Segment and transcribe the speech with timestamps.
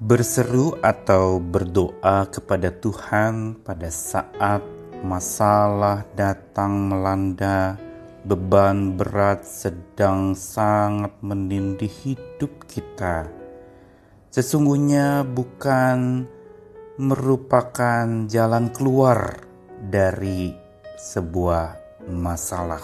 [0.00, 4.64] Berseru atau berdoa kepada Tuhan pada saat
[5.04, 7.76] masalah datang melanda,
[8.24, 13.28] beban berat sedang sangat menindih hidup kita.
[14.32, 16.24] Sesungguhnya bukan
[16.96, 19.44] merupakan jalan keluar
[19.84, 20.56] dari
[20.96, 21.76] sebuah
[22.08, 22.80] masalah.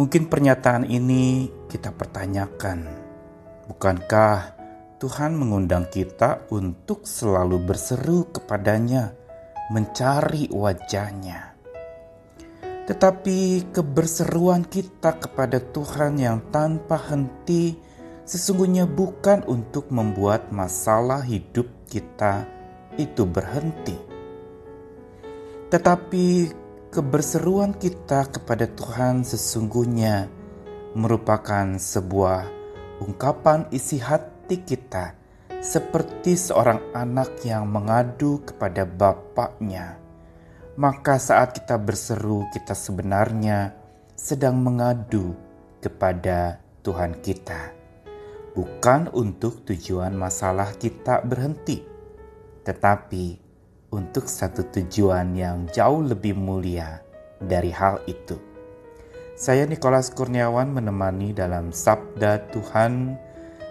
[0.00, 2.88] Mungkin pernyataan ini kita pertanyakan,
[3.68, 4.57] bukankah
[4.98, 9.14] Tuhan mengundang kita untuk selalu berseru kepadanya,
[9.70, 11.54] mencari wajahnya?
[12.90, 17.78] Tetapi keberseruan kita kepada Tuhan yang tanpa henti
[18.26, 22.42] sesungguhnya bukan untuk membuat masalah hidup kita
[22.98, 23.94] itu berhenti.
[25.70, 26.26] Tetapi
[26.90, 30.26] keberseruan kita kepada Tuhan sesungguhnya
[30.98, 32.50] merupakan sebuah
[32.98, 35.12] ungkapan isi hati kita
[35.60, 39.98] seperti seorang anak yang mengadu kepada bapaknya.
[40.78, 43.74] Maka saat kita berseru kita sebenarnya
[44.14, 45.34] sedang mengadu
[45.82, 47.74] kepada Tuhan kita.
[48.54, 51.82] Bukan untuk tujuan masalah kita berhenti,
[52.62, 53.38] tetapi
[53.90, 57.02] untuk satu tujuan yang jauh lebih mulia
[57.42, 58.38] dari hal itu.
[59.38, 63.14] Saya Nikolas Kurniawan menemani dalam Sabda Tuhan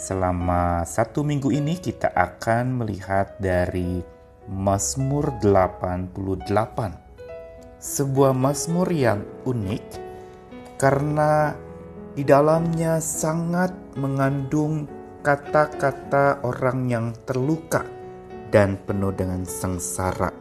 [0.00, 4.00] selama satu minggu ini kita akan melihat dari
[4.48, 6.16] Mazmur 88.
[7.76, 9.84] Sebuah Mazmur yang unik
[10.80, 11.52] karena
[12.16, 14.88] di dalamnya sangat mengandung
[15.20, 17.84] kata-kata orang yang terluka
[18.48, 20.39] dan penuh dengan sengsara.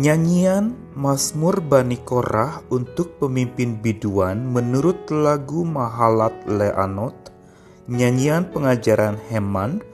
[0.00, 7.28] Nyanyian Mazmur Bani Korah untuk pemimpin biduan menurut lagu Mahalat Leanot,
[7.84, 9.84] nyanyian pengajaran Heman,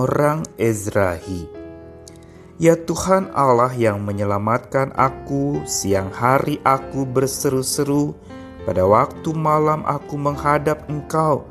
[0.00, 1.44] orang Ezrahi.
[2.56, 8.16] Ya Tuhan Allah yang menyelamatkan aku, siang hari aku berseru-seru,
[8.64, 11.44] pada waktu malam aku menghadap Engkau.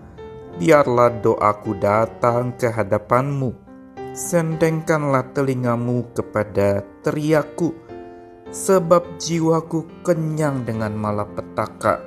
[0.58, 3.70] Biarlah doaku datang ke hadapanmu
[4.18, 7.89] sendengkanlah telingamu kepada teriakku,
[8.50, 12.02] sebab jiwaku kenyang dengan malapetaka,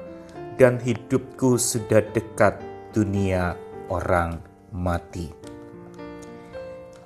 [0.58, 2.58] dan hidupku sudah dekat
[2.92, 3.56] dunia
[3.88, 4.38] orang
[4.70, 5.30] mati.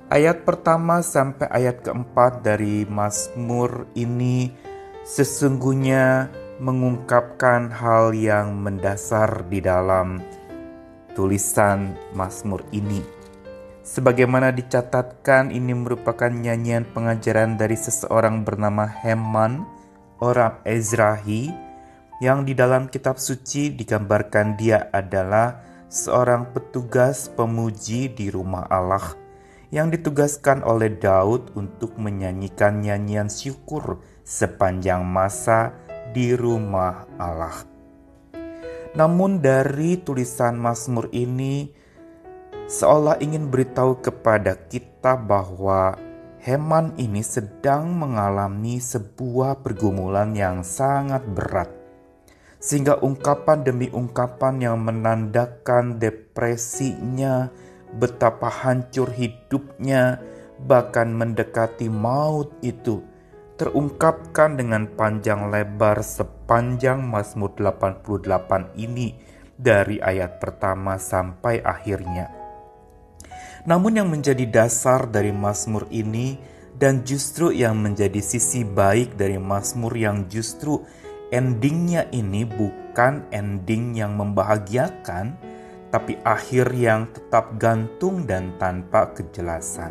[0.07, 4.55] Ayat pertama sampai ayat keempat dari Mazmur ini
[5.03, 6.31] sesungguhnya
[6.63, 10.23] mengungkapkan hal yang mendasar di dalam
[11.19, 13.03] tulisan Mazmur ini
[13.87, 19.63] Sebagaimana dicatatkan, ini merupakan nyanyian pengajaran dari seseorang bernama Heman,
[20.19, 21.55] orang Ezrahi,
[22.19, 29.15] yang di dalam kitab suci digambarkan dia adalah seorang petugas pemuji di rumah Allah
[29.71, 35.79] yang ditugaskan oleh Daud untuk menyanyikan nyanyian syukur sepanjang masa
[36.11, 37.55] di rumah Allah.
[38.99, 41.86] Namun dari tulisan Mazmur ini
[42.67, 45.99] seolah ingin beritahu kepada kita bahwa
[46.47, 51.67] Heman ini sedang mengalami sebuah pergumulan yang sangat berat,
[52.63, 57.51] sehingga ungkapan demi ungkapan yang menandakan depresinya,
[57.99, 60.23] betapa hancur hidupnya,
[60.63, 63.03] bahkan mendekati maut itu
[63.59, 69.19] terungkapkan dengan panjang lebar sepanjang Mazmur 88 ini
[69.59, 72.46] dari ayat pertama sampai akhirnya.
[73.67, 76.39] Namun yang menjadi dasar dari Mazmur ini
[76.79, 80.87] dan justru yang menjadi sisi baik dari Mazmur yang justru
[81.35, 85.35] endingnya ini bukan ending yang membahagiakan,
[85.91, 89.91] tapi akhir yang tetap gantung dan tanpa kejelasan.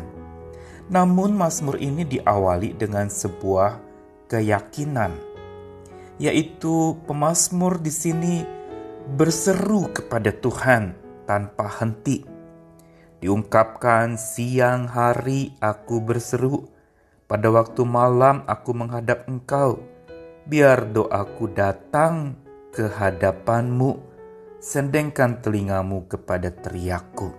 [0.88, 3.76] Namun Mazmur ini diawali dengan sebuah
[4.32, 5.12] keyakinan,
[6.16, 8.34] yaitu pemazmur di sini
[9.20, 10.96] berseru kepada Tuhan
[11.28, 12.35] tanpa henti
[13.16, 16.68] Diungkapkan siang hari aku berseru,
[17.24, 19.80] pada waktu malam aku menghadap engkau.
[20.44, 22.36] Biar doaku datang
[22.70, 23.98] ke hadapanmu,
[24.60, 27.32] sendengkan telingamu kepada teriakku.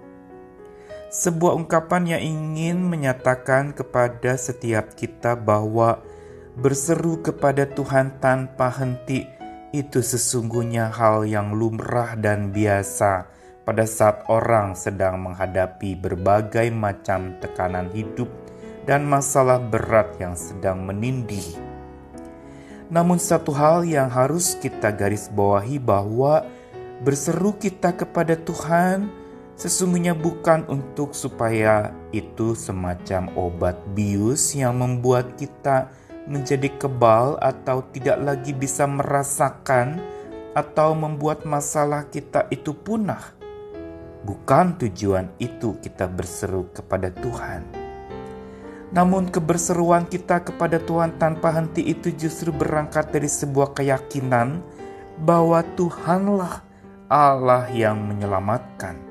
[1.08, 6.04] Sebuah ungkapan yang ingin menyatakan kepada setiap kita bahwa
[6.58, 9.24] berseru kepada Tuhan tanpa henti
[9.72, 13.30] itu sesungguhnya hal yang lumrah dan biasa
[13.68, 18.32] pada saat orang sedang menghadapi berbagai macam tekanan hidup
[18.88, 21.44] dan masalah berat yang sedang menindih.
[22.88, 26.48] Namun, satu hal yang harus kita garis bawahi bahwa
[27.04, 29.12] berseru kita kepada Tuhan
[29.60, 35.92] sesungguhnya bukan untuk supaya itu semacam obat bius yang membuat kita
[36.24, 40.00] menjadi kebal atau tidak lagi bisa merasakan
[40.56, 43.37] atau membuat masalah kita itu punah.
[44.28, 47.64] Bukan tujuan itu kita berseru kepada Tuhan.
[48.92, 54.60] Namun keberseruan kita kepada Tuhan tanpa henti itu justru berangkat dari sebuah keyakinan
[55.24, 56.60] bahwa Tuhanlah
[57.08, 59.08] Allah yang menyelamatkan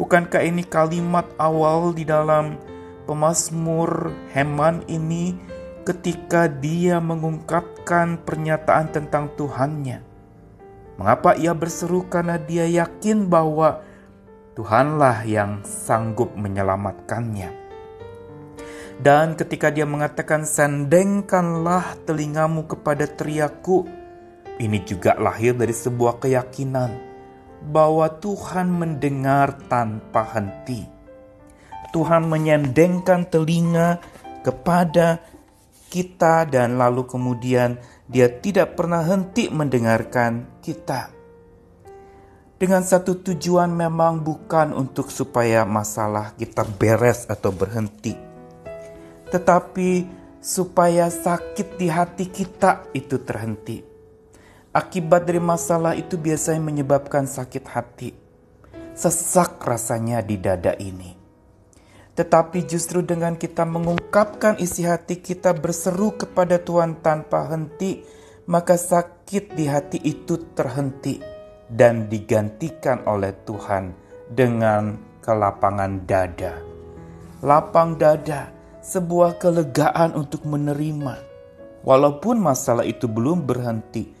[0.00, 2.56] Bukankah ini kalimat awal di dalam
[3.04, 5.36] pemazmur Heman ini
[5.84, 10.00] ketika dia mengungkapkan pernyataan tentang Tuhannya?
[10.96, 13.84] Mengapa ia berseru karena dia yakin bahwa
[14.58, 17.60] Tuhanlah yang sanggup menyelamatkannya.
[19.00, 23.88] Dan ketika dia mengatakan sandengkanlah telingamu kepada teriakku,
[24.60, 26.92] ini juga lahir dari sebuah keyakinan
[27.72, 30.84] bahwa Tuhan mendengar tanpa henti.
[31.96, 34.02] Tuhan menyendengkan telinga
[34.44, 35.24] kepada
[35.90, 41.19] kita dan lalu kemudian dia tidak pernah henti mendengarkan kita.
[42.60, 48.12] Dengan satu tujuan memang bukan untuk supaya masalah kita beres atau berhenti.
[49.32, 50.04] Tetapi
[50.44, 53.88] supaya sakit di hati kita itu terhenti
[54.70, 58.14] Akibat dari masalah itu biasanya menyebabkan sakit hati.
[58.94, 61.18] Sesak rasanya di dada ini.
[62.14, 68.06] Tetapi justru dengan kita mengungkapkan isi hati kita berseru kepada Tuhan tanpa henti,
[68.46, 71.39] maka sakit di hati itu terhenti
[71.70, 73.94] dan digantikan oleh Tuhan
[74.26, 76.58] dengan kelapangan dada.
[77.40, 78.50] Lapang dada,
[78.82, 81.30] sebuah kelegaan untuk menerima.
[81.80, 84.12] Walaupun masalah itu belum berhenti,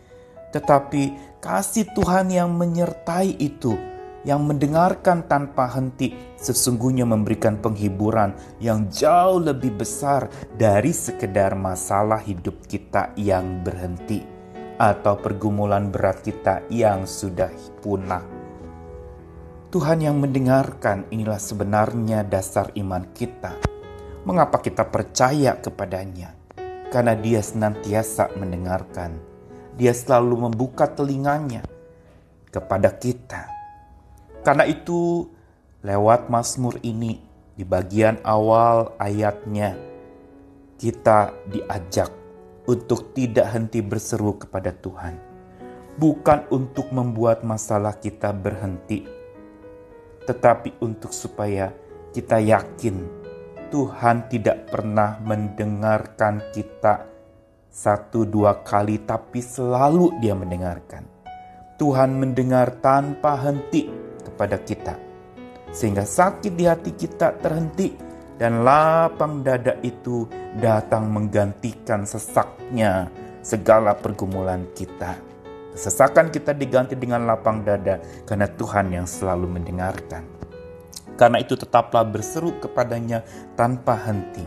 [0.54, 3.76] tetapi kasih Tuhan yang menyertai itu,
[4.24, 8.32] yang mendengarkan tanpa henti, sesungguhnya memberikan penghiburan
[8.64, 14.39] yang jauh lebih besar dari sekedar masalah hidup kita yang berhenti
[14.80, 17.52] atau pergumulan berat kita yang sudah
[17.84, 18.24] punah.
[19.68, 23.60] Tuhan yang mendengarkan inilah sebenarnya dasar iman kita.
[24.24, 26.32] Mengapa kita percaya kepadanya?
[26.88, 29.30] Karena Dia senantiasa mendengarkan
[29.80, 31.64] dia selalu membuka telinganya
[32.52, 33.48] kepada kita.
[34.44, 35.24] Karena itu,
[35.80, 37.16] lewat Mazmur ini,
[37.56, 39.80] di bagian awal ayatnya,
[40.76, 42.12] kita diajak
[42.70, 45.18] untuk tidak henti berseru kepada Tuhan,
[45.98, 49.02] bukan untuk membuat masalah kita berhenti,
[50.22, 51.74] tetapi untuk supaya
[52.14, 53.02] kita yakin
[53.74, 57.10] Tuhan tidak pernah mendengarkan kita
[57.70, 61.06] satu dua kali, tapi selalu Dia mendengarkan.
[61.78, 63.90] Tuhan mendengar tanpa henti
[64.22, 64.94] kepada kita,
[65.70, 68.09] sehingga sakit di hati kita terhenti,
[68.40, 70.24] dan lapang dada itu
[70.56, 73.12] datang menggantikan sesaknya
[73.44, 75.20] segala pergumulan kita.
[75.76, 80.24] Sesakan kita diganti dengan lapang dada karena Tuhan yang selalu mendengarkan.
[81.20, 83.20] Karena itu tetaplah berseru kepadanya
[83.60, 84.42] tanpa henti.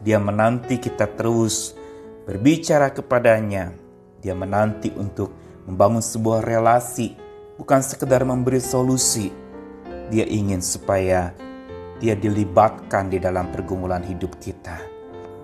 [0.00, 1.76] Dia menanti kita terus
[2.24, 3.76] berbicara kepadanya.
[4.24, 5.36] Dia menanti untuk
[5.68, 7.12] membangun sebuah relasi,
[7.60, 9.28] bukan sekedar memberi solusi.
[10.08, 11.36] Dia ingin supaya
[12.02, 14.78] dia dilibatkan di dalam pergumulan hidup kita.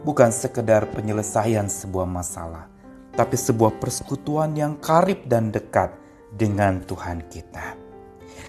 [0.02, 2.66] Bukan sekedar penyelesaian sebuah masalah,
[3.12, 5.92] tapi sebuah persekutuan yang karib dan dekat
[6.34, 7.76] dengan Tuhan kita.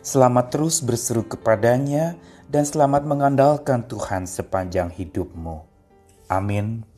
[0.01, 2.17] Selamat terus berseru kepadanya
[2.49, 5.61] dan selamat mengandalkan Tuhan sepanjang hidupmu.
[6.31, 6.90] Amin.